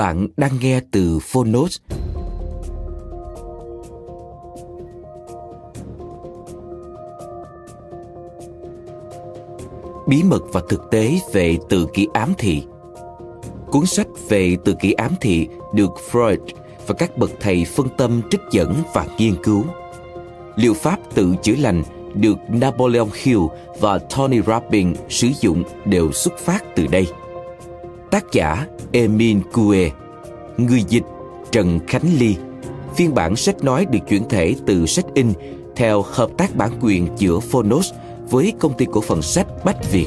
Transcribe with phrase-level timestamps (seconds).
[0.00, 1.78] Bạn đang nghe từ Phonos.
[10.08, 12.62] Bí mật và thực tế về tự kỷ ám thị
[13.66, 16.38] Cuốn sách về tự kỷ ám thị được Freud
[16.86, 19.64] và các bậc thầy phân tâm trích dẫn và nghiên cứu.
[20.56, 21.82] Liệu pháp tự chữa lành
[22.14, 23.40] được Napoleon Hill
[23.80, 27.06] và Tony Robbins sử dụng đều xuất phát từ đây.
[28.10, 29.90] Tác giả Emin Cue
[30.56, 31.04] Người dịch
[31.52, 32.36] Trần Khánh Ly
[32.96, 35.32] Phiên bản sách nói được chuyển thể từ sách in
[35.76, 37.92] theo hợp tác bản quyền giữa Phonos
[38.30, 40.06] với công ty cổ phần sách Bách Việt.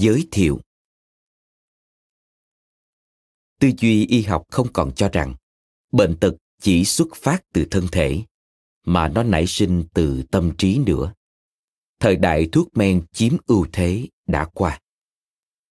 [0.00, 0.60] Giới thiệu
[3.58, 5.34] Tư duy y học không còn cho rằng
[5.92, 8.22] bệnh tật chỉ xuất phát từ thân thể,
[8.84, 11.14] mà nó nảy sinh từ tâm trí nữa.
[11.98, 14.80] Thời đại thuốc men chiếm ưu thế đã qua.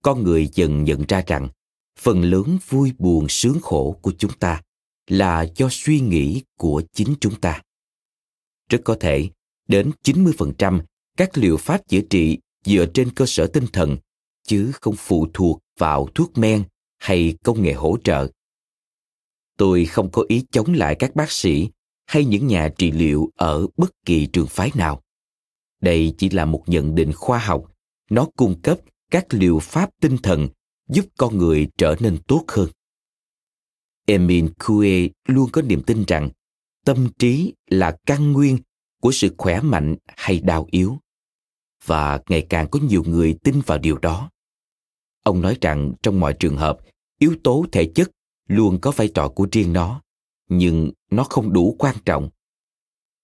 [0.04, 1.50] Con người dần nhận ra rằng
[2.00, 4.62] phần lớn vui buồn sướng khổ của chúng ta
[5.08, 7.62] là do suy nghĩ của chính chúng ta.
[8.70, 9.30] Rất có thể
[9.68, 10.82] đến 90%
[11.18, 13.98] các liệu pháp chữa trị dựa trên cơ sở tinh thần
[14.50, 16.64] chứ không phụ thuộc vào thuốc men
[16.98, 18.28] hay công nghệ hỗ trợ.
[19.58, 21.70] Tôi không có ý chống lại các bác sĩ
[22.06, 25.02] hay những nhà trị liệu ở bất kỳ trường phái nào.
[25.82, 27.72] Đây chỉ là một nhận định khoa học.
[28.10, 28.80] Nó cung cấp
[29.12, 30.48] các liệu pháp tinh thần
[30.90, 32.70] giúp con người trở nên tốt hơn.
[34.06, 36.30] Emil Kue luôn có niềm tin rằng
[36.86, 38.58] tâm trí là căn nguyên
[39.02, 40.98] của sự khỏe mạnh hay đau yếu.
[41.86, 44.30] Và ngày càng có nhiều người tin vào điều đó.
[45.30, 46.80] Ông nói rằng trong mọi trường hợp,
[47.20, 48.12] yếu tố thể chất
[48.48, 50.02] luôn có vai trò của riêng nó,
[50.48, 52.30] nhưng nó không đủ quan trọng.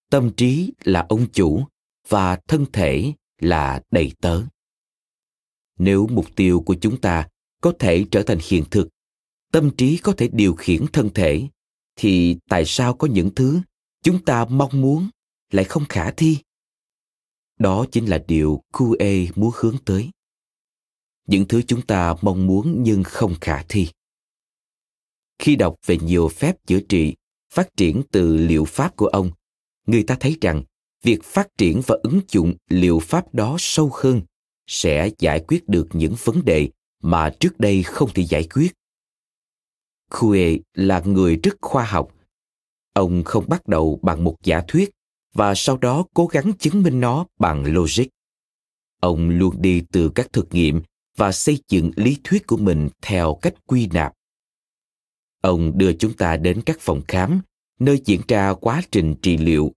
[0.09, 1.63] Tâm trí là ông chủ
[2.07, 4.41] và thân thể là đầy tớ.
[5.79, 7.27] Nếu mục tiêu của chúng ta
[7.61, 8.87] có thể trở thành hiện thực,
[9.51, 11.47] tâm trí có thể điều khiển thân thể,
[11.95, 13.61] thì tại sao có những thứ
[14.03, 15.09] chúng ta mong muốn
[15.51, 16.37] lại không khả thi?
[17.59, 20.09] Đó chính là điều QA muốn hướng tới
[21.27, 23.87] những thứ chúng ta mong muốn nhưng không khả thi
[25.39, 27.15] khi đọc về nhiều phép chữa trị,
[27.53, 29.31] phát triển từ liệu pháp của ông,
[29.87, 30.63] người ta thấy rằng
[31.03, 34.21] việc phát triển và ứng dụng liệu pháp đó sâu hơn
[34.67, 36.69] sẽ giải quyết được những vấn đề
[37.01, 38.73] mà trước đây không thể giải quyết
[40.11, 42.11] Khue là người rất khoa học.
[42.93, 44.89] Ông không bắt đầu bằng một giả thuyết
[45.33, 48.05] và sau đó cố gắng chứng minh nó bằng logic.
[49.01, 50.81] Ông luôn đi từ các thực nghiệm
[51.15, 54.13] và xây dựng lý thuyết của mình theo cách quy nạp.
[55.41, 57.41] Ông đưa chúng ta đến các phòng khám,
[57.79, 59.71] nơi diễn ra quá trình trị liệu,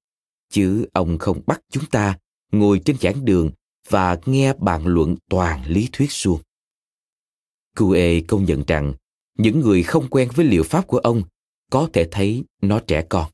[0.51, 2.19] chứ ông không bắt chúng ta
[2.53, 3.51] ngồi trên giảng đường
[3.89, 6.41] và nghe bàn luận toàn lý thuyết suông.
[7.77, 8.93] Cue công nhận rằng,
[9.39, 11.23] những người không quen với liệu pháp của ông
[11.71, 13.31] có thể thấy nó trẻ con.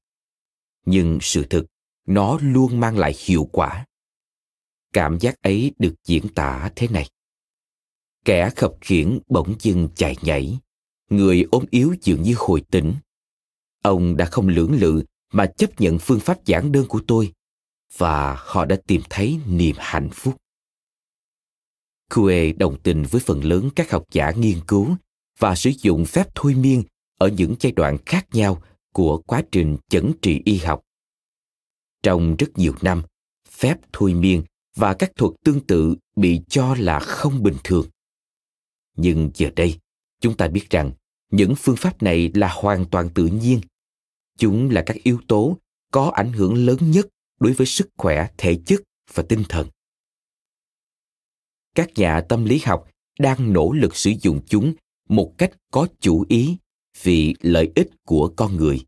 [0.87, 1.67] Nhưng sự thực,
[2.07, 3.87] nó luôn mang lại hiệu quả.
[4.93, 7.09] Cảm giác ấy được diễn tả thế này
[8.25, 10.59] kẻ khập khiễng bỗng dưng chạy nhảy
[11.11, 12.95] người ốm yếu dường như hồi tỉnh
[13.83, 17.33] ông đã không lưỡng lự mà chấp nhận phương pháp giảng đơn của tôi
[17.97, 20.35] và họ đã tìm thấy niềm hạnh phúc
[22.15, 24.97] Kue đồng tình với phần lớn các học giả nghiên cứu
[25.39, 26.83] và sử dụng phép thôi miên
[27.19, 28.63] ở những giai đoạn khác nhau
[28.93, 30.83] của quá trình chẩn trị y học.
[32.03, 33.03] Trong rất nhiều năm,
[33.51, 34.43] phép thôi miên
[34.77, 37.87] và các thuật tương tự bị cho là không bình thường.
[38.97, 39.79] Nhưng giờ đây,
[40.21, 40.93] chúng ta biết rằng
[41.31, 43.61] những phương pháp này là hoàn toàn tự nhiên.
[44.39, 45.59] Chúng là các yếu tố
[45.91, 47.07] có ảnh hưởng lớn nhất
[47.41, 48.83] đối với sức khỏe thể chất
[49.15, 49.69] và tinh thần.
[51.75, 52.89] Các nhà tâm lý học
[53.19, 54.75] đang nỗ lực sử dụng chúng
[55.09, 56.57] một cách có chủ ý
[57.03, 58.81] vì lợi ích của con người.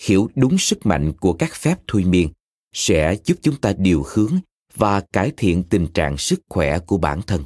[0.00, 2.28] Hiểu đúng sức mạnh của các phép thôi miên
[2.72, 4.38] sẽ giúp chúng ta điều hướng
[4.74, 7.44] và cải thiện tình trạng sức khỏe của bản thân.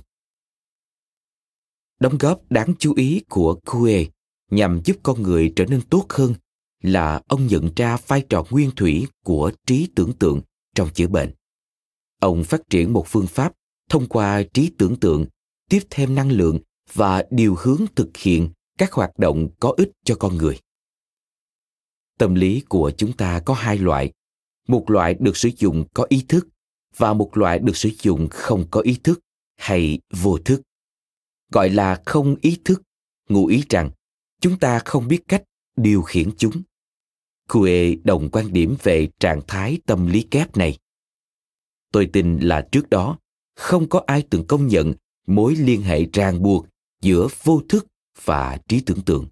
[2.05, 4.05] Đóng góp đáng chú ý của Kue
[4.51, 6.35] nhằm giúp con người trở nên tốt hơn
[6.83, 10.41] là ông nhận ra vai trò nguyên thủy của trí tưởng tượng
[10.75, 11.31] trong chữa bệnh.
[12.21, 13.53] Ông phát triển một phương pháp
[13.91, 15.27] thông qua trí tưởng tượng,
[15.71, 16.59] tiếp thêm năng lượng
[16.93, 18.49] và điều hướng thực hiện
[18.79, 20.59] các hoạt động có ích cho con người.
[22.19, 24.13] Tâm lý của chúng ta có hai loại.
[24.69, 26.49] Một loại được sử dụng có ý thức
[26.97, 29.21] và một loại được sử dụng không có ý thức
[29.57, 30.63] hay vô thức.
[31.55, 32.83] Gọi là không ý thức,
[33.29, 33.91] ngụ ý rằng
[34.41, 35.43] chúng ta không biết cách
[35.77, 36.63] điều khiển chúng.
[37.49, 40.79] Kue đồng quan điểm về trạng thái tâm lý kép này.
[41.93, 43.19] Tôi tin là trước đó,
[43.55, 44.95] không có ai từng công nhận
[45.27, 46.67] mối liên hệ ràng buộc
[47.01, 47.87] giữa vô thức
[48.25, 49.27] và trí tưởng tượng.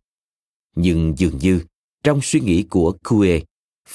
[0.77, 1.61] Nhưng dường như,
[2.05, 3.41] trong suy nghĩ của Kue,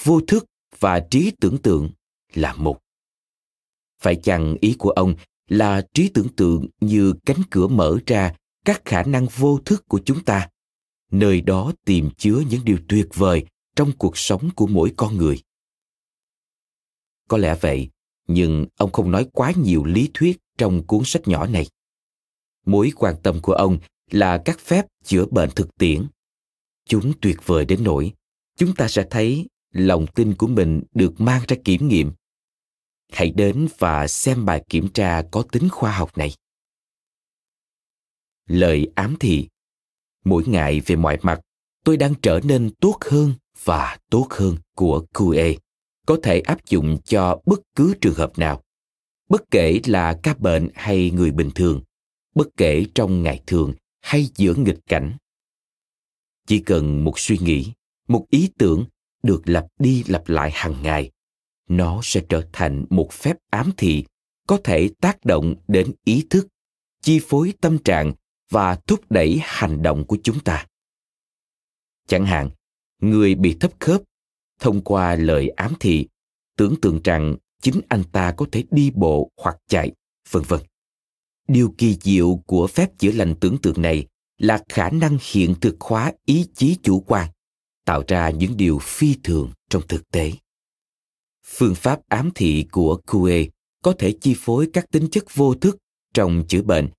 [0.03, 0.45] vô thức
[0.79, 1.89] và trí tưởng tượng
[2.33, 2.79] là một.
[3.99, 5.15] Phải chăng ý của ông
[5.47, 8.33] là trí tưởng tượng như cánh cửa mở ra
[8.65, 10.49] các khả năng vô thức của chúng ta,
[11.11, 13.45] nơi đó tìm chứa những điều tuyệt vời
[13.75, 15.41] trong cuộc sống của mỗi con người.
[17.27, 17.89] Có lẽ vậy,
[18.27, 21.67] nhưng ông không nói quá nhiều lý thuyết trong cuốn sách nhỏ này.
[22.65, 23.79] Mối quan tâm của ông
[24.11, 26.07] là các phép chữa bệnh thực tiễn.
[26.85, 28.13] Chúng tuyệt vời đến nỗi
[28.55, 32.11] chúng ta sẽ thấy lòng tin của mình được mang ra kiểm nghiệm.
[33.11, 36.33] Hãy đến và xem bài kiểm tra có tính khoa học này.
[38.47, 39.47] Lời ám thị.
[40.25, 41.41] Mỗi ngày về mọi mặt,
[41.83, 43.33] tôi đang trở nên tốt hơn
[43.63, 45.57] và tốt hơn của QE
[46.05, 48.61] có thể áp dụng cho bất cứ trường hợp nào.
[49.29, 51.81] Bất kể là ca bệnh hay người bình thường
[52.37, 55.17] bất kể trong ngày thường hay giữa nghịch cảnh.
[56.47, 57.71] Chỉ cần một suy nghĩ
[58.07, 58.85] một ý tưởng
[59.23, 61.11] được lặp đi lặp lại hàng ngày
[61.67, 64.05] nó sẽ trở thành một phép ám thị,
[64.47, 66.47] có thể tác động đến ý thức,
[67.01, 68.13] chi phối tâm trạng
[68.49, 70.65] và thúc đẩy hành động của chúng ta.
[72.07, 72.49] Chẳng hạn,
[73.01, 74.01] người bị thấp khớp,
[74.59, 76.07] thông qua lời ám thị,
[76.57, 79.91] tưởng tượng rằng chính anh ta có thể đi bộ hoặc chạy,
[80.31, 80.59] vân vân.
[81.47, 85.81] Điều kỳ diệu của phép chữa lành tưởng tượng này là khả năng hiện thực
[85.81, 87.29] hóa ý chí chủ quan,
[87.85, 90.31] tạo ra những điều phi thường trong thực tế
[91.47, 93.45] phương pháp ám thị của Kue
[93.83, 95.77] có thể chi phối các tính chất vô thức
[96.13, 96.89] trong chữa bệnh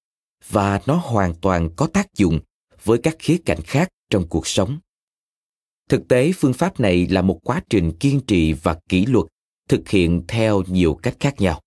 [0.48, 2.40] và nó hoàn toàn có tác dụng
[2.84, 4.78] với các khía cạnh khác trong cuộc sống.
[5.88, 9.26] Thực tế, phương pháp này là một quá trình kiên trì và kỷ luật
[9.68, 11.60] thực hiện theo nhiều cách khác nhau.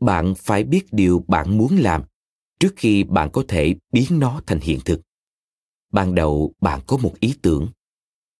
[0.00, 2.02] Bạn phải biết điều bạn muốn làm
[2.60, 5.00] trước khi bạn có thể biến nó thành hiện thực.
[5.92, 7.68] Ban đầu, bạn có một ý tưởng.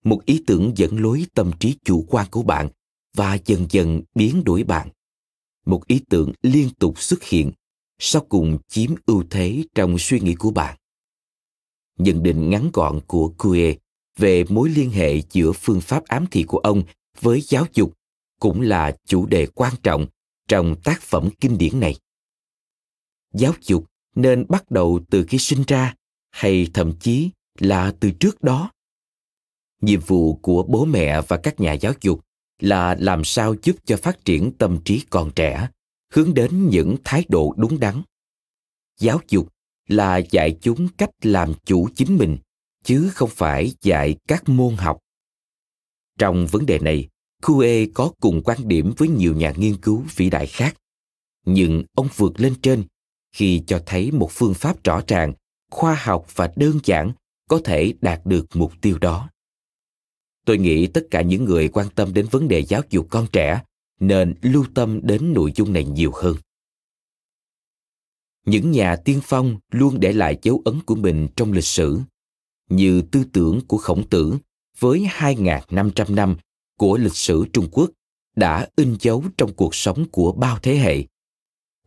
[0.05, 2.69] Một ý tưởng dẫn lối tâm trí chủ quan của bạn
[3.17, 4.89] và dần dần biến đổi bạn.
[5.67, 7.53] Một ý tưởng liên tục xuất hiện,
[7.99, 10.77] sau cùng chiếm ưu thế trong suy nghĩ của bạn.
[11.99, 13.75] Nhận định ngắn gọn của Kue
[14.17, 16.83] về mối liên hệ giữa phương pháp ám thị của ông
[17.21, 17.93] với giáo dục
[18.41, 20.07] cũng là chủ đề quan trọng
[20.49, 21.97] trong tác phẩm kinh điển này.
[23.35, 25.95] Giáo dục nên bắt đầu từ khi sinh ra
[26.31, 28.71] hay thậm chí là từ trước đó?
[29.81, 32.26] Nhiệm vụ của bố mẹ và các nhà giáo dục
[32.61, 35.69] là làm sao giúp cho phát triển tâm trí con trẻ
[36.13, 38.03] hướng đến những thái độ đúng đắn.
[38.99, 39.53] Giáo dục
[39.89, 42.39] là dạy chúng cách làm chủ chính mình
[42.85, 44.99] chứ không phải dạy các môn học.
[46.19, 47.09] Trong vấn đề này
[47.43, 50.77] Kue có cùng quan điểm với nhiều nhà nghiên cứu vĩ đại khác,
[51.47, 52.85] nhưng ông vượt lên trên
[53.33, 55.33] khi cho thấy một phương pháp rõ ràng,
[55.71, 57.13] khoa học và đơn giản
[57.49, 59.29] có thể đạt được mục tiêu đó.
[60.47, 63.63] Tôi nghĩ tất cả những người quan tâm đến vấn đề giáo dục con trẻ
[64.01, 66.37] nên lưu tâm đến nội dung này nhiều hơn.
[68.45, 72.01] Những nhà tiên phong luôn để lại dấu ấn của mình trong lịch sử,
[72.69, 74.37] như tư tưởng của khổng tử
[74.79, 76.37] với 2.500 năm
[76.79, 77.91] của lịch sử Trung Quốc
[78.37, 81.05] đã in dấu trong cuộc sống của bao thế hệ.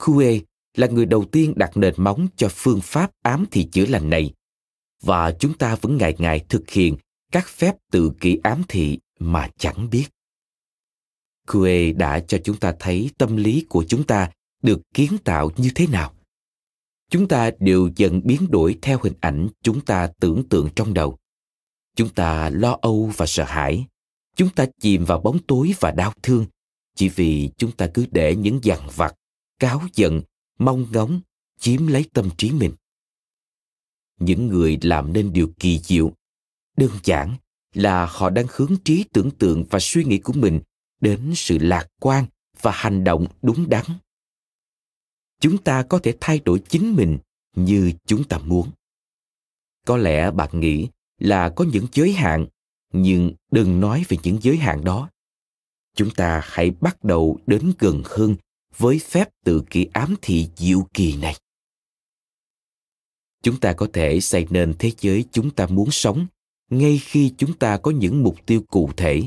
[0.06, 0.40] Kue
[0.78, 4.34] là người đầu tiên đặt nền móng cho phương pháp ám thị chữa lành này
[5.04, 6.96] và chúng ta vẫn ngày ngày thực hiện
[7.32, 10.06] các phép tự kỷ ám thị mà chẳng biết.
[11.48, 14.32] Kue đã cho chúng ta thấy tâm lý của chúng ta
[14.62, 16.14] được kiến tạo như thế nào.
[17.10, 21.18] Chúng ta đều dần biến đổi theo hình ảnh chúng ta tưởng tượng trong đầu.
[21.96, 23.86] Chúng ta lo âu và sợ hãi.
[24.36, 26.46] Chúng ta chìm vào bóng tối và đau thương
[26.96, 29.16] chỉ vì chúng ta cứ để những dằn vặt,
[29.60, 30.22] cáo giận,
[30.60, 31.22] mong ngóng
[31.60, 32.74] chiếm lấy tâm trí mình.
[34.20, 36.14] Những người làm nên điều kỳ diệu,
[36.80, 37.36] đơn giản
[37.74, 40.60] là họ đang hướng trí tưởng tượng và suy nghĩ của mình
[41.02, 42.26] đến sự lạc quan
[42.62, 43.86] và hành động đúng đắn.
[45.40, 47.18] Chúng ta có thể thay đổi chính mình
[47.56, 48.72] như chúng ta muốn.
[49.86, 50.88] Có lẽ bạn nghĩ
[51.20, 52.48] là có những giới hạn,
[52.94, 55.10] nhưng đừng nói về những giới hạn đó.
[55.96, 58.36] Chúng ta hãy bắt đầu đến gần hơn
[58.78, 61.36] với phép tự kỷ ám thị diệu kỳ này.
[63.44, 66.28] Chúng ta có thể xây nên thế giới chúng ta muốn sống
[66.70, 69.24] ngay khi chúng ta có những mục tiêu cụ thể.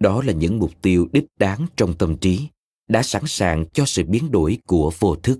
[0.00, 2.48] Đó là những mục tiêu đích đáng trong tâm trí,
[2.88, 5.38] đã sẵn sàng cho sự biến đổi của vô thức.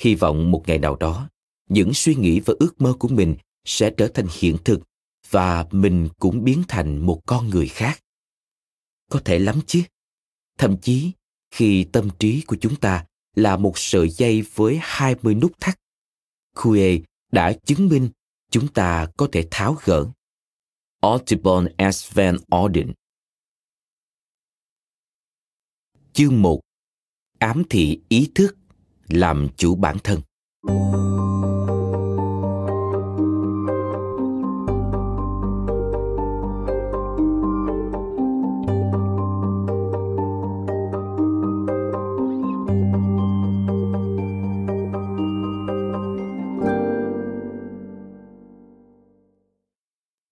[0.00, 1.28] Hy vọng một ngày nào đó,
[1.68, 4.80] những suy nghĩ và ước mơ của mình sẽ trở thành hiện thực
[5.30, 8.00] và mình cũng biến thành một con người khác.
[9.10, 9.82] Có thể lắm chứ?
[10.58, 11.12] Thậm chí,
[11.50, 15.78] khi tâm trí của chúng ta là một sợi dây với 20 nút thắt.
[16.56, 16.98] Kue
[17.32, 18.08] đã chứng minh
[18.50, 20.06] chúng ta có thể tháo gỡ.
[21.00, 22.14] Audubon S.
[22.14, 22.92] Van Orden
[26.12, 26.60] Chương 1
[27.38, 28.56] Ám thị ý thức,
[29.08, 30.20] làm chủ bản thân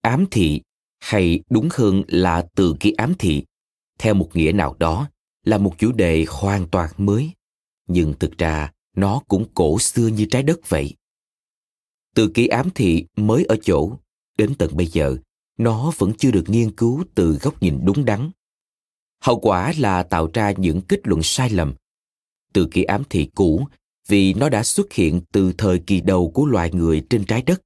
[0.09, 0.61] ám thị
[1.01, 3.45] hay đúng hơn là từ ký ám thị,
[3.99, 5.09] theo một nghĩa nào đó
[5.45, 7.31] là một chủ đề hoàn toàn mới,
[7.87, 10.95] nhưng thực ra nó cũng cổ xưa như trái đất vậy.
[12.15, 13.93] Từ ký ám thị mới ở chỗ,
[14.39, 15.17] đến tận bây giờ,
[15.59, 18.31] nó vẫn chưa được nghiên cứu từ góc nhìn đúng đắn.
[19.21, 21.75] Hậu quả là tạo ra những kết luận sai lầm.
[22.53, 23.67] Từ ký ám thị cũ,
[24.09, 27.63] vì nó đã xuất hiện từ thời kỳ đầu của loài người trên trái đất.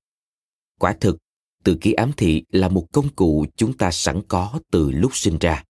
[0.78, 1.18] Quả thực
[1.64, 5.38] từ ký ám thị là một công cụ chúng ta sẵn có từ lúc sinh
[5.38, 5.64] ra.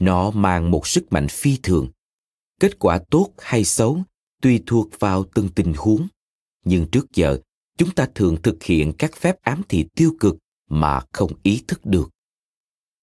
[0.00, 1.88] Nó mang một sức mạnh phi thường.
[2.60, 4.02] Kết quả tốt hay xấu
[4.42, 6.06] tùy thuộc vào từng tình huống.
[6.64, 7.38] Nhưng trước giờ,
[7.78, 10.36] chúng ta thường thực hiện các phép ám thị tiêu cực
[10.70, 12.10] mà không ý thức được.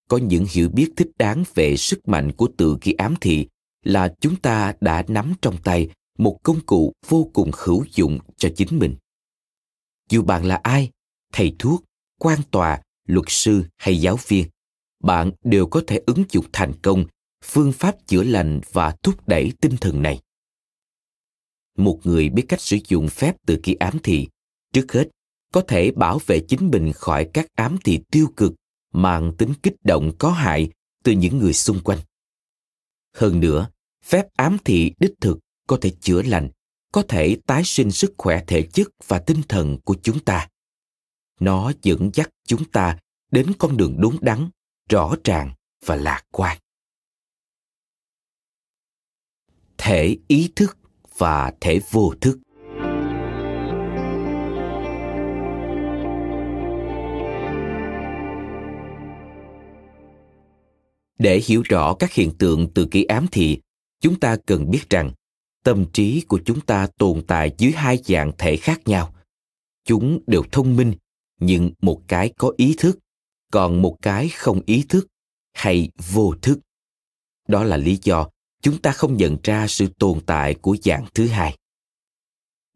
[0.08, 3.48] Có những hiểu biết thích đáng về sức mạnh của tự ký ám thị
[3.84, 8.50] là chúng ta đã nắm trong tay một công cụ vô cùng hữu dụng cho
[8.56, 8.96] chính mình.
[10.10, 10.90] Dù bạn là ai
[11.32, 11.84] thầy thuốc,
[12.20, 14.48] quan tòa, luật sư hay giáo viên.
[15.04, 17.06] Bạn đều có thể ứng dụng thành công
[17.44, 20.20] phương pháp chữa lành và thúc đẩy tinh thần này.
[21.78, 24.28] Một người biết cách sử dụng phép từ ký ám thị,
[24.74, 25.10] trước hết,
[25.54, 28.54] có thể bảo vệ chính mình khỏi các ám thị tiêu cực
[28.94, 30.70] mang tính kích động có hại
[31.04, 32.00] từ những người xung quanh.
[33.14, 33.70] Hơn nữa,
[34.06, 36.50] phép ám thị đích thực có thể chữa lành,
[36.92, 40.48] có thể tái sinh sức khỏe thể chất và tinh thần của chúng ta
[41.42, 42.98] nó dẫn dắt chúng ta
[43.32, 44.50] đến con đường đúng đắn,
[44.90, 45.54] rõ ràng
[45.86, 46.58] và lạc quan.
[49.78, 50.78] Thể ý thức
[51.18, 52.40] và thể vô thức.
[61.20, 63.60] Để hiểu rõ các hiện tượng từ ký ám thị
[64.00, 65.12] chúng ta cần biết rằng,
[65.64, 69.14] tâm trí của chúng ta tồn tại dưới hai dạng thể khác nhau.
[69.86, 70.94] Chúng đều thông minh
[71.42, 73.00] nhưng một cái có ý thức,
[73.52, 75.08] còn một cái không ý thức
[75.54, 76.60] hay vô thức.
[77.48, 78.30] Đó là lý do
[78.62, 81.58] chúng ta không nhận ra sự tồn tại của dạng thứ hai.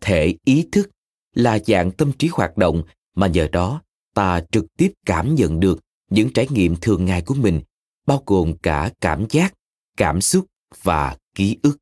[0.02, 0.90] Thể ý thức
[1.34, 2.84] là dạng tâm trí hoạt động
[3.16, 3.82] mà nhờ đó
[4.14, 5.80] ta trực tiếp cảm nhận được
[6.10, 7.62] những trải nghiệm thường ngày của mình,
[8.06, 9.54] bao gồm cả cảm giác,
[9.98, 10.46] cảm xúc
[10.84, 11.78] và ký ức.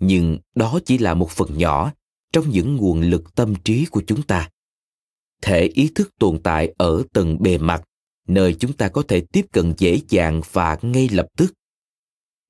[0.00, 1.92] Nhưng đó chỉ là một phần nhỏ
[2.32, 4.50] trong những nguồn lực tâm trí của chúng ta
[5.44, 7.82] thể ý thức tồn tại ở tầng bề mặt,
[8.28, 11.52] nơi chúng ta có thể tiếp cận dễ dàng và ngay lập tức.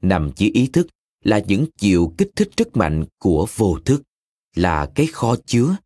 [0.03, 0.87] Nằm dưới ý thức
[1.25, 4.03] là những chiều kích thích rất mạnh của vô thức,
[4.55, 5.77] là cái kho chứa,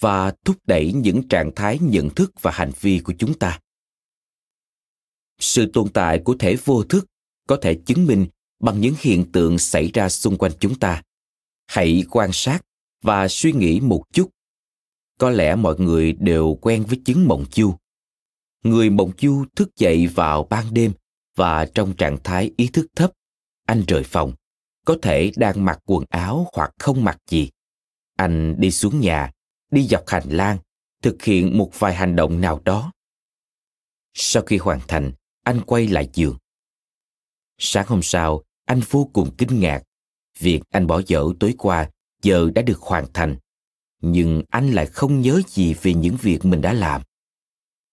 [0.00, 3.60] và thúc đẩy những trạng thái nhận thức và hành vi của chúng ta.
[5.38, 7.06] Sự tồn tại của thể vô thức
[7.48, 8.26] có thể chứng minh
[8.60, 11.02] bằng những hiện tượng xảy ra xung quanh chúng ta.
[11.66, 12.60] Hãy quan sát
[13.02, 14.30] và suy nghĩ một chút
[15.18, 17.74] có lẽ mọi người đều quen với chứng mộng chu
[18.66, 20.92] người mộng chu thức dậy vào ban đêm
[21.36, 23.10] và trong trạng thái ý thức thấp,
[23.66, 24.32] anh rời phòng,
[24.84, 27.50] có thể đang mặc quần áo hoặc không mặc gì.
[28.16, 29.32] Anh đi xuống nhà,
[29.70, 30.58] đi dọc hành lang,
[31.02, 32.92] thực hiện một vài hành động nào đó.
[34.14, 36.36] Sau khi hoàn thành, anh quay lại giường.
[37.58, 39.82] Sáng hôm sau, anh vô cùng kinh ngạc.
[40.38, 41.90] Việc anh bỏ dở tối qua
[42.22, 43.36] giờ đã được hoàn thành
[44.12, 47.02] nhưng anh lại không nhớ gì về những việc mình đã làm.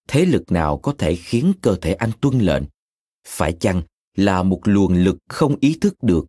[0.08, 2.64] Thế lực nào có thể khiến cơ thể anh tuân lệnh?
[3.28, 3.82] Phải chăng
[4.16, 6.26] là một luồng lực không ý thức được?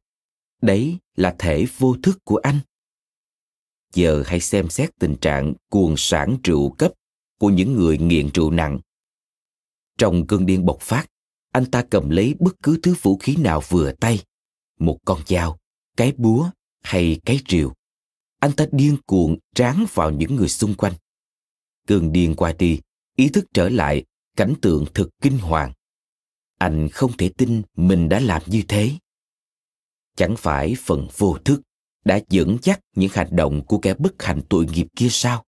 [0.63, 2.59] Đấy là thể vô thức của anh.
[3.95, 6.93] Giờ hãy xem xét tình trạng cuồng sản rượu cấp
[7.39, 8.79] của những người nghiện rượu nặng.
[9.99, 11.07] Trong cơn điên bộc phát,
[11.53, 14.23] anh ta cầm lấy bất cứ thứ vũ khí nào vừa tay.
[14.79, 15.59] Một con dao,
[15.97, 16.51] cái búa
[16.83, 17.73] hay cái rìu
[18.45, 20.93] anh ta điên cuồng tráng vào những người xung quanh.
[21.87, 22.81] Cơn điên qua đi,
[23.17, 24.05] ý thức trở lại,
[24.37, 25.73] cảnh tượng thật kinh hoàng.
[26.59, 28.91] Anh không thể tin mình đã làm như thế.
[30.17, 31.61] Chẳng phải phần vô thức
[32.05, 35.45] đã dẫn dắt những hành động của kẻ bất hạnh tội nghiệp kia sao?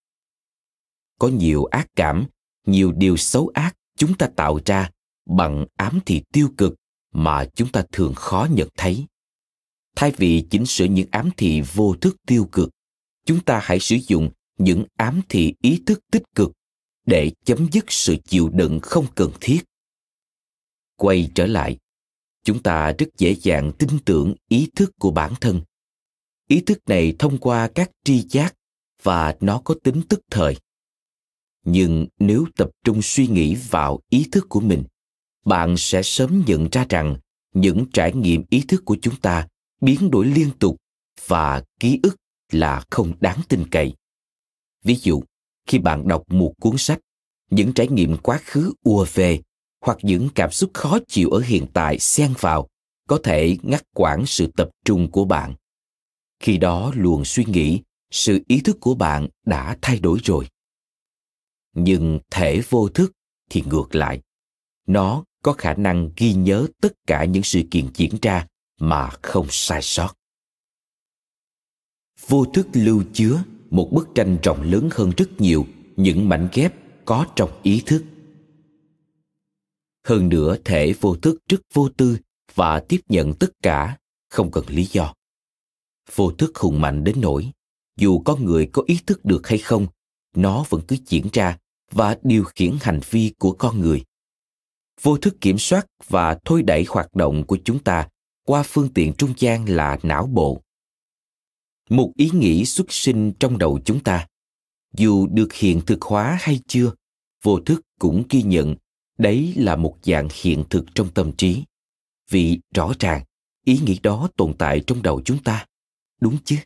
[1.18, 2.26] Có nhiều ác cảm,
[2.66, 4.90] nhiều điều xấu ác chúng ta tạo ra
[5.26, 6.74] bằng ám thị tiêu cực
[7.12, 9.06] mà chúng ta thường khó nhận thấy.
[9.96, 12.70] Thay vì chỉnh sửa những ám thị vô thức tiêu cực
[13.26, 16.52] chúng ta hãy sử dụng những ám thị ý thức tích cực
[17.06, 19.60] để chấm dứt sự chịu đựng không cần thiết.
[20.96, 21.78] Quay trở lại,
[22.44, 25.60] chúng ta rất dễ dàng tin tưởng ý thức của bản thân.
[26.48, 28.54] Ý thức này thông qua các tri giác
[29.02, 30.56] và nó có tính tức thời.
[31.64, 34.84] Nhưng nếu tập trung suy nghĩ vào ý thức của mình,
[35.44, 37.16] bạn sẽ sớm nhận ra rằng
[37.54, 39.48] những trải nghiệm ý thức của chúng ta
[39.80, 40.76] biến đổi liên tục
[41.26, 42.16] và ký ức
[42.52, 43.94] là không đáng tin cậy.
[44.84, 45.22] Ví dụ,
[45.66, 46.98] khi bạn đọc một cuốn sách,
[47.50, 49.40] những trải nghiệm quá khứ ùa về
[49.80, 52.68] hoặc những cảm xúc khó chịu ở hiện tại xen vào
[53.08, 55.54] có thể ngắt quãng sự tập trung của bạn.
[56.40, 57.80] Khi đó luồng suy nghĩ,
[58.10, 60.48] sự ý thức của bạn đã thay đổi rồi.
[61.74, 63.12] Nhưng thể vô thức
[63.50, 64.20] thì ngược lại.
[64.86, 68.46] Nó có khả năng ghi nhớ tất cả những sự kiện diễn ra
[68.80, 70.14] mà không sai sót
[72.28, 76.74] vô thức lưu chứa, một bức tranh rộng lớn hơn rất nhiều, những mảnh ghép
[77.04, 78.04] có trong ý thức.
[80.06, 82.18] Hơn nữa, thể vô thức rất vô tư
[82.54, 83.96] và tiếp nhận tất cả,
[84.30, 85.14] không cần lý do.
[86.14, 87.50] Vô thức hùng mạnh đến nỗi,
[87.96, 89.86] dù con người có ý thức được hay không,
[90.36, 91.58] nó vẫn cứ diễn ra
[91.90, 94.04] và điều khiển hành vi của con người.
[95.02, 98.08] Vô thức kiểm soát và thôi đẩy hoạt động của chúng ta
[98.46, 100.62] qua phương tiện trung gian là não bộ
[101.90, 104.26] một ý nghĩ xuất sinh trong đầu chúng ta.
[104.96, 106.92] Dù được hiện thực hóa hay chưa,
[107.42, 108.74] vô thức cũng ghi nhận
[109.18, 111.64] đấy là một dạng hiện thực trong tâm trí.
[112.30, 113.24] Vì rõ ràng,
[113.64, 115.66] ý nghĩ đó tồn tại trong đầu chúng ta,
[116.20, 116.56] đúng chứ?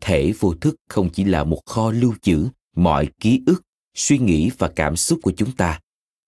[0.00, 3.62] Thể vô thức không chỉ là một kho lưu trữ mọi ký ức,
[3.94, 5.80] suy nghĩ và cảm xúc của chúng ta,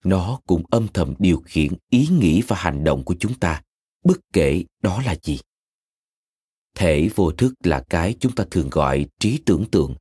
[0.05, 3.63] nó cũng âm thầm điều khiển ý nghĩ và hành động của chúng ta.
[4.05, 5.39] Bất kể đó là gì
[6.75, 9.95] thể vô thức là cái chúng ta thường gọi trí tưởng tượng.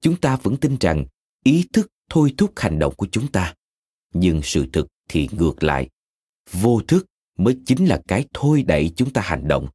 [0.00, 1.04] Chúng ta vẫn tin rằng
[1.44, 3.54] ý thức thôi thúc hành động của chúng ta.
[4.14, 5.88] Nhưng sự thực thì ngược lại.
[6.52, 7.06] Vô thức
[7.38, 9.68] mới chính là cái thôi đẩy chúng ta hành động.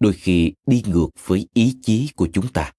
[0.00, 2.72] Đôi khi đi ngược với ý chí của chúng ta.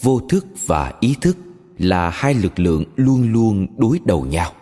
[0.00, 1.36] Vô thức và ý thức
[1.78, 4.54] là hai lực lượng luôn luôn đối đầu nhau.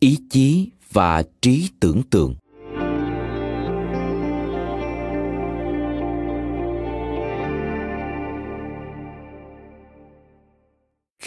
[0.00, 2.34] Ý chí và trí tưởng tượng.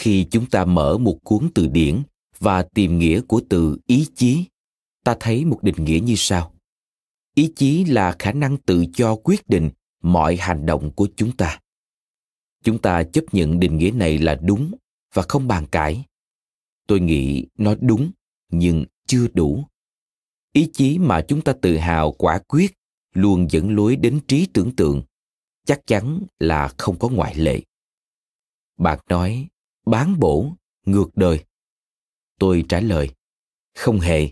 [0.04, 2.04] Khi chúng ta mở một cuốn từ điển
[2.40, 4.46] và tìm nghĩa của từ ý chí,
[5.04, 6.54] ta thấy một định nghĩa như sau.
[7.36, 9.70] Ý chí là khả năng tự do quyết định
[10.02, 11.60] mọi hành động của chúng ta.
[12.64, 14.72] Chúng ta chấp nhận định nghĩa này là đúng
[15.14, 16.04] và không bàn cãi.
[16.88, 18.12] Tôi nghĩ nó đúng,
[18.52, 19.64] nhưng chưa đủ.
[20.54, 22.74] Ý chí mà chúng ta tự hào, quả quyết,
[23.14, 25.04] luôn dẫn lối đến trí tưởng tượng,
[25.66, 27.62] chắc chắn là không có ngoại lệ.
[28.78, 29.48] Bạn nói
[29.86, 30.54] bán bổ
[30.86, 31.44] ngược đời.
[32.40, 33.10] Tôi trả lời,
[33.76, 34.30] không hề,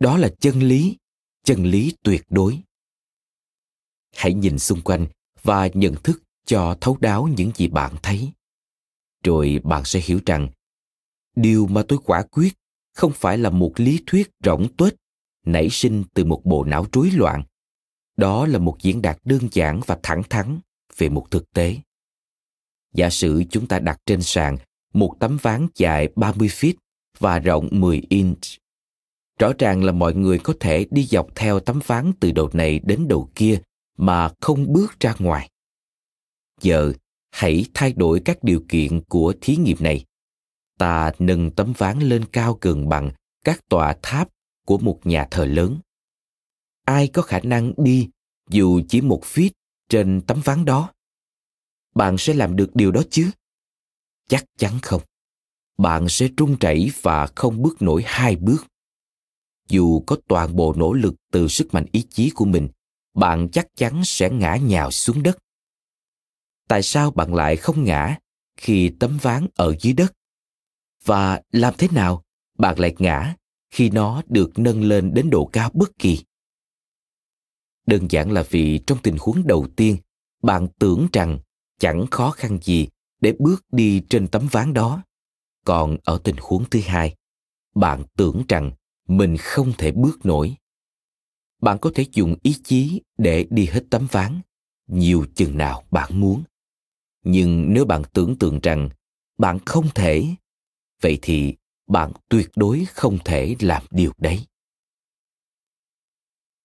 [0.00, 0.96] đó là chân lý
[1.44, 2.58] chân lý tuyệt đối.
[4.14, 5.06] Hãy nhìn xung quanh
[5.42, 8.32] và nhận thức cho thấu đáo những gì bạn thấy.
[9.24, 10.48] Rồi bạn sẽ hiểu rằng,
[11.36, 12.54] điều mà tôi quả quyết
[12.94, 14.94] không phải là một lý thuyết rỗng tuếch,
[15.46, 17.44] nảy sinh từ một bộ não rối loạn.
[18.16, 20.60] Đó là một diễn đạt đơn giản và thẳng thắn
[20.96, 21.76] về một thực tế.
[22.94, 24.58] Giả sử chúng ta đặt trên sàn
[24.92, 26.74] một tấm ván dài 30 feet
[27.18, 28.42] và rộng 10 inch.
[29.38, 32.80] Rõ ràng là mọi người có thể đi dọc theo tấm ván từ đầu này
[32.84, 33.60] đến đầu kia
[33.98, 35.50] mà không bước ra ngoài.
[36.60, 36.92] Giờ,
[37.30, 40.04] hãy thay đổi các điều kiện của thí nghiệm này.
[40.78, 43.10] Ta nâng tấm ván lên cao gần bằng
[43.44, 44.28] các tòa tháp
[44.66, 45.78] của một nhà thờ lớn.
[46.84, 48.08] Ai có khả năng đi
[48.50, 49.50] dù chỉ một feet
[49.88, 50.92] trên tấm ván đó?
[51.94, 53.30] Bạn sẽ làm được điều đó chứ?
[54.32, 55.02] Chắc chắn không.
[55.78, 58.66] Bạn sẽ trung chảy và không bước nổi hai bước.
[59.68, 62.68] Dù có toàn bộ nỗ lực từ sức mạnh ý chí của mình,
[63.14, 65.38] bạn chắc chắn sẽ ngã nhào xuống đất.
[66.68, 68.18] Tại sao bạn lại không ngã
[68.56, 70.12] khi tấm ván ở dưới đất?
[71.04, 72.22] Và làm thế nào
[72.58, 73.34] bạn lại ngã
[73.70, 76.24] khi nó được nâng lên đến độ cao bất kỳ?
[77.86, 79.96] Đơn giản là vì trong tình huống đầu tiên,
[80.42, 81.38] bạn tưởng rằng
[81.78, 82.88] chẳng khó khăn gì
[83.22, 85.02] để bước đi trên tấm ván đó.
[85.64, 87.14] Còn ở tình huống thứ hai,
[87.74, 88.70] bạn tưởng rằng
[89.08, 90.56] mình không thể bước nổi.
[91.60, 94.40] Bạn có thể dùng ý chí để đi hết tấm ván,
[94.86, 96.42] nhiều chừng nào bạn muốn.
[97.24, 98.88] Nhưng nếu bạn tưởng tượng rằng
[99.38, 100.26] bạn không thể,
[101.02, 101.56] vậy thì
[101.86, 104.46] bạn tuyệt đối không thể làm điều đấy.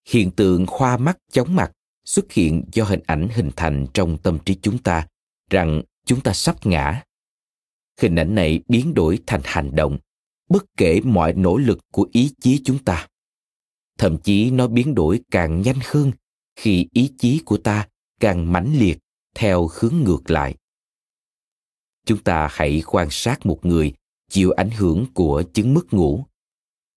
[0.07, 1.71] Hiện tượng khoa mắt chóng mặt
[2.05, 5.07] xuất hiện do hình ảnh hình thành trong tâm trí chúng ta
[5.49, 7.03] rằng chúng ta sắp ngã.
[8.01, 9.97] Hình ảnh này biến đổi thành hành động,
[10.49, 13.07] bất kể mọi nỗ lực của ý chí chúng ta.
[13.97, 16.11] Thậm chí nó biến đổi càng nhanh hơn
[16.55, 17.87] khi ý chí của ta
[18.19, 18.97] càng mãnh liệt
[19.35, 20.55] theo hướng ngược lại.
[22.05, 23.93] Chúng ta hãy quan sát một người
[24.29, 26.23] chịu ảnh hưởng của chứng mất ngủ.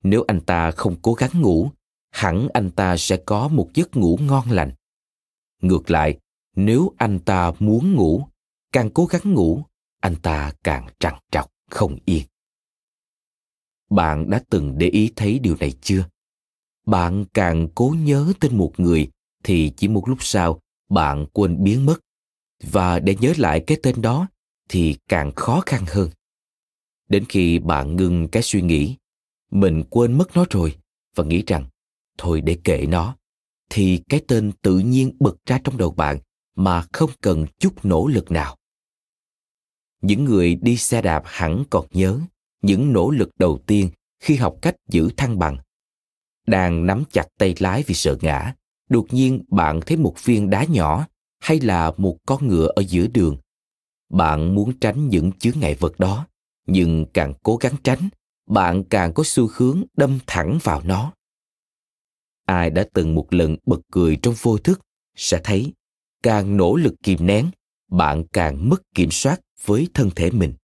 [0.03, 1.71] Nếu anh ta không cố gắng ngủ,
[2.11, 4.73] hẳn anh ta sẽ có một giấc ngủ ngon lành.
[5.63, 6.19] Ngược lại,
[6.57, 8.27] nếu anh ta muốn ngủ,
[8.73, 9.65] càng cố gắng ngủ,
[10.01, 12.23] anh ta càng trằn trọc, không yên.
[13.91, 16.05] Bạn đã từng để ý thấy điều này chưa?
[16.87, 19.11] Bạn càng cố nhớ tên một người
[19.45, 22.01] thì chỉ một lúc sau bạn quên biến mất.
[22.63, 24.29] Và để nhớ lại cái tên đó
[24.69, 26.11] thì càng khó khăn hơn.
[27.09, 28.97] Đến khi bạn ngừng cái suy nghĩ,
[29.51, 30.79] mình quên mất nó rồi
[31.15, 31.67] và nghĩ rằng
[32.19, 33.17] thôi để kệ nó,
[33.71, 36.19] thì cái tên tự nhiên bật ra trong đầu bạn
[36.55, 38.57] mà không cần chút nỗ lực nào.
[40.01, 42.21] Những người đi xe đạp hẳn còn nhớ
[42.63, 45.59] những nỗ lực đầu tiên khi học cách giữ thăng bằng.
[46.47, 48.55] Đang nắm chặt tay lái vì sợ ngã,
[48.89, 51.07] đột nhiên bạn thấy một viên đá nhỏ
[51.41, 53.37] hay là một con ngựa ở giữa đường.
[54.11, 56.27] Bạn muốn tránh những chướng ngại vật đó,
[56.67, 58.09] nhưng càng cố gắng tránh,
[58.47, 61.13] bạn càng có xu hướng đâm thẳng vào nó.
[62.47, 64.81] Ai đã từng một lần bật cười trong vô thức
[65.17, 65.73] sẽ thấy
[66.23, 67.51] càng nỗ lực kìm nén,
[67.91, 70.55] bạn càng mất kiểm soát với thân thể mình.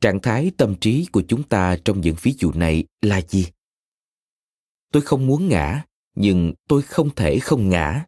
[0.00, 3.46] Trạng thái tâm trí của chúng ta trong những ví dụ này là gì?
[4.92, 8.06] Tôi không muốn ngã, nhưng tôi không thể không ngã.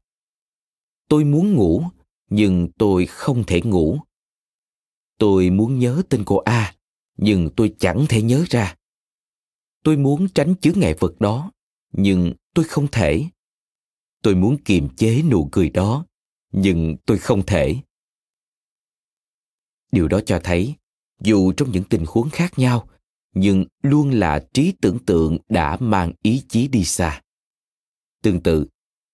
[1.09, 1.83] Tôi muốn ngủ,
[2.31, 3.99] nhưng tôi không thể ngủ.
[5.19, 6.75] Tôi muốn nhớ tên cô a,
[7.17, 8.77] nhưng tôi chẳng thể nhớ ra.
[9.83, 11.53] Tôi muốn tránh chướng ngại vật đó,
[11.93, 13.25] nhưng tôi không thể.
[14.23, 16.07] Tôi muốn kiềm chế nụ cười đó,
[16.53, 17.77] nhưng tôi không thể
[19.95, 20.75] điều đó cho thấy,
[21.21, 22.89] dù trong những tình huống khác nhau,
[23.35, 27.23] nhưng luôn là trí tưởng tượng đã mang ý chí đi xa.
[28.23, 28.67] Tương tự,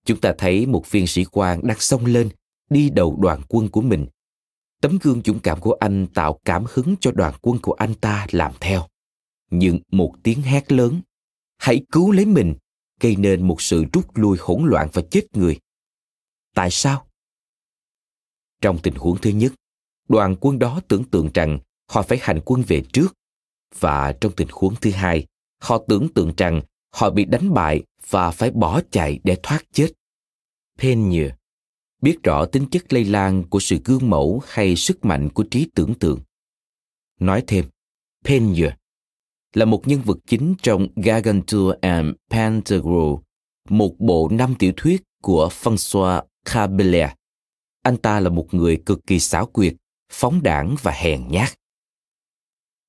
[0.05, 2.29] chúng ta thấy một viên sĩ quan đang xông lên,
[2.71, 4.07] đi đầu đoàn quân của mình.
[4.81, 8.27] Tấm gương dũng cảm của anh tạo cảm hứng cho đoàn quân của anh ta
[8.31, 8.87] làm theo.
[9.51, 11.01] Nhưng một tiếng hét lớn,
[11.59, 12.55] hãy cứu lấy mình!
[13.01, 15.59] gây nên một sự rút lui hỗn loạn và chết người.
[16.55, 17.07] Tại sao?
[18.61, 19.53] Trong tình huống thứ nhất
[20.11, 21.59] đoàn quân đó tưởng tượng rằng
[21.91, 23.15] họ phải hành quân về trước.
[23.79, 25.27] Và trong tình huống thứ hai
[25.61, 26.61] họ tưởng tượng rằng
[26.95, 29.89] họ bị đánh bại và phải bỏ chạy để thoát chết.
[30.79, 31.31] Peigne
[32.03, 35.67] biết rõ tính chất lây lan của sự gương mẫu hay sức mạnh của trí
[35.75, 36.21] tưởng tượng.
[37.21, 37.65] Nói thêm
[38.25, 38.77] Peigne
[39.55, 43.15] là một nhân vật chính trong Gargantua and Pantagruel,
[43.69, 47.11] một bộ năm tiểu thuyết của François Rabelais.
[47.83, 49.75] Anh ta là một người cực kỳ xảo quyệt,
[50.11, 51.49] phóng đảng và hèn nhát.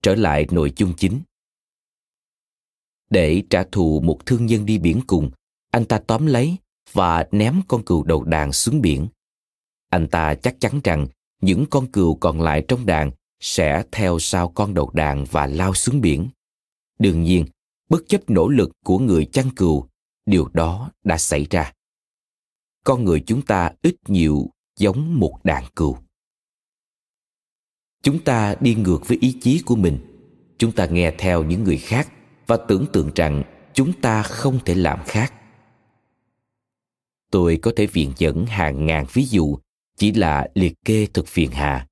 [0.03, 1.21] Trở lại nội dung chính.
[3.09, 5.31] Để trả thù một thương nhân đi biển cùng,
[5.71, 6.55] anh ta tóm lấy
[6.91, 9.07] và ném con cừu đầu đàn xuống biển.
[9.89, 11.07] Anh ta chắc chắn rằng
[11.41, 15.73] những con cừu còn lại trong đàn sẽ theo sau con đầu đàn và lao
[15.73, 16.29] xuống biển.
[16.99, 17.45] Đương nhiên,
[17.89, 19.87] bất chấp nỗ lực của người chăn cừu,
[20.25, 21.73] điều đó đã xảy ra.
[22.83, 25.97] con người chúng ta ít nhiều giống một đàn cừu
[28.01, 29.97] chúng ta đi ngược với ý chí của mình.
[30.57, 32.11] Chúng ta nghe theo những người khác
[32.47, 35.33] và tưởng tượng rằng chúng ta không thể làm khác.
[37.31, 39.57] Tôi có thể viện dẫn hàng ngàn ví dụ,
[39.97, 41.87] chỉ là liệt kê thực phiền hà.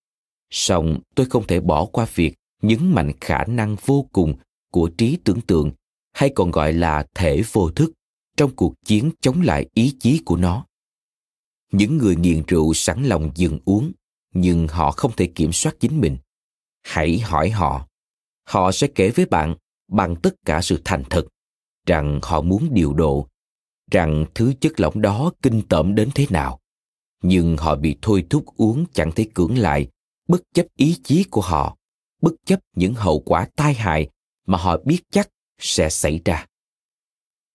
[0.50, 4.36] Song tôi không thể bỏ qua việc nhấn mạnh khả năng vô cùng
[4.72, 5.72] của trí tưởng tượng,
[6.14, 7.92] hay còn gọi là thể vô thức,
[8.38, 10.66] trong cuộc chiến chống lại ý chí của nó.
[11.72, 13.92] Những người nghiện rượu sẵn lòng dừng uống
[14.34, 16.18] nhưng họ không thể kiểm soát chính mình.
[16.84, 17.88] Hãy hỏi họ.
[18.44, 19.56] Họ sẽ kể với bạn
[19.88, 21.28] bằng tất cả sự thành thật
[21.86, 23.28] rằng họ muốn điều độ,
[23.92, 26.60] rằng thứ chất lỏng đó kinh tởm đến thế nào.
[27.24, 29.88] Nhưng họ bị thôi thúc uống chẳng thể cưỡng lại
[30.28, 31.78] bất chấp ý chí của họ,
[32.22, 34.10] bất chấp những hậu quả tai hại
[34.46, 36.46] mà họ biết chắc sẽ xảy ra.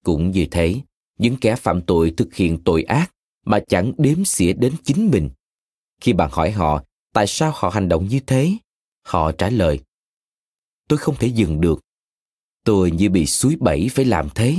[0.04, 0.80] Cũng như thế,
[1.18, 3.10] những kẻ phạm tội thực hiện tội ác
[3.44, 5.30] mà chẳng đếm xỉa đến chính mình
[6.00, 8.52] khi bạn hỏi họ, tại sao họ hành động như thế?
[9.02, 9.80] Họ trả lời,
[10.88, 11.80] tôi không thể dừng được.
[12.64, 14.56] Tôi như bị suối bẫy phải làm thế.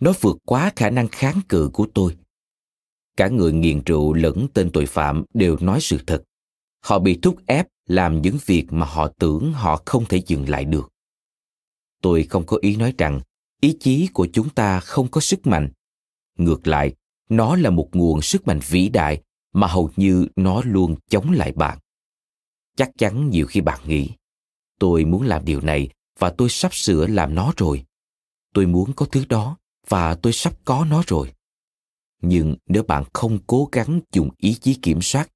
[0.00, 2.16] Nó vượt quá khả năng kháng cự của tôi.
[3.16, 6.22] Cả người nghiện rượu lẫn tên tội phạm đều nói sự thật.
[6.80, 10.64] Họ bị thúc ép làm những việc mà họ tưởng họ không thể dừng lại
[10.64, 10.88] được.
[12.02, 13.20] Tôi không có ý nói rằng
[13.60, 15.70] ý chí của chúng ta không có sức mạnh.
[16.36, 16.94] Ngược lại,
[17.28, 21.52] nó là một nguồn sức mạnh vĩ đại mà hầu như nó luôn chống lại
[21.52, 21.78] bạn.
[22.76, 24.10] Chắc chắn nhiều khi bạn nghĩ,
[24.78, 27.84] tôi muốn làm điều này và tôi sắp sửa làm nó rồi.
[28.54, 29.56] Tôi muốn có thứ đó
[29.88, 31.32] và tôi sắp có nó rồi.
[32.22, 35.28] Nhưng nếu bạn không cố gắng dùng ý chí kiểm soát,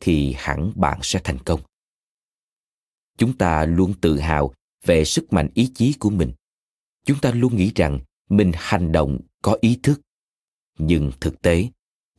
[0.00, 1.60] thì hẳn bạn sẽ thành công.
[3.18, 4.54] Chúng ta luôn tự hào
[4.84, 6.32] về sức mạnh ý chí của mình.
[7.04, 10.00] Chúng ta luôn nghĩ rằng mình hành động có ý thức.
[10.78, 11.68] Nhưng thực tế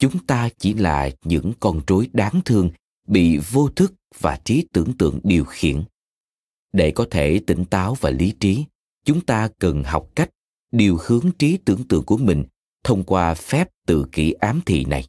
[0.02, 2.70] chúng ta chỉ là những con rối đáng thương,
[3.08, 5.84] bị vô thức và trí tưởng tượng điều khiển.
[6.74, 8.66] Để có thể tỉnh táo và lý trí,
[9.06, 10.30] chúng ta cần học cách
[10.72, 12.44] điều hướng trí tưởng tượng của mình
[12.84, 15.08] thông qua phép tự kỷ ám thị này.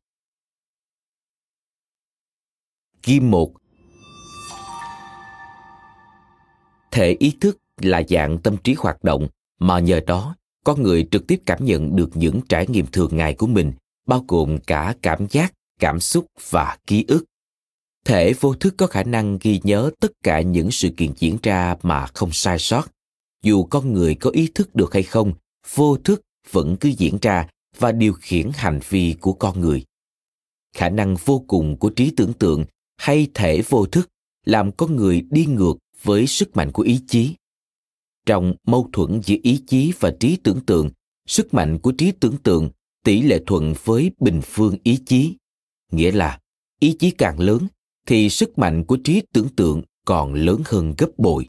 [3.02, 3.52] Kim một.
[6.90, 9.28] Thể ý thức là dạng tâm trí hoạt động
[9.58, 13.34] mà nhờ đó, con người trực tiếp cảm nhận được những trải nghiệm thường ngày
[13.34, 13.72] của mình
[14.06, 17.24] bao gồm cả cảm giác, cảm xúc và ký ức.
[18.04, 21.76] Thể vô thức có khả năng ghi nhớ tất cả những sự kiện diễn ra
[21.82, 22.88] mà không sai sót.
[23.42, 25.32] Dù con người có ý thức được hay không,
[25.74, 29.84] vô thức vẫn cứ diễn ra và điều khiển hành vi của con người.
[30.76, 32.64] Khả năng vô cùng của trí tưởng tượng
[32.96, 34.08] hay thể vô thức
[34.44, 37.34] làm con người đi ngược với sức mạnh của ý chí.
[38.26, 40.90] Trong mâu thuẫn giữa ý chí và trí tưởng tượng,
[41.26, 42.70] sức mạnh của trí tưởng tượng
[43.04, 45.36] tỷ lệ thuận với bình phương ý chí
[45.92, 46.38] nghĩa là
[46.80, 47.66] ý chí càng lớn
[48.08, 51.48] thì sức mạnh của trí tưởng tượng còn lớn hơn gấp bội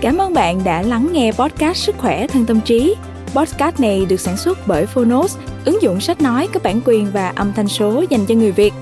[0.00, 2.94] Cảm ơn bạn đã lắng nghe podcast Sức khỏe thân tâm trí.
[3.34, 7.28] Podcast này được sản xuất bởi Phonos, ứng dụng sách nói có bản quyền và
[7.28, 8.72] âm thanh số dành cho người Việt.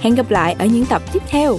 [0.00, 1.58] Hẹn gặp lại ở những tập tiếp theo.